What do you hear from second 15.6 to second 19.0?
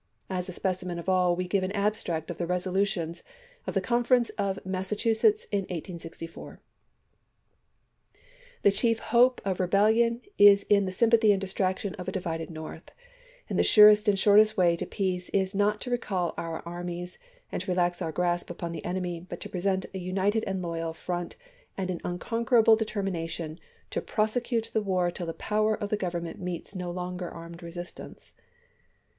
to recall our ai'mies and to relax our grasp upon the